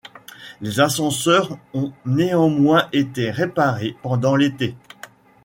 [0.61, 4.75] Les ascenseurs ont néanmoins été réparés pendant l'été.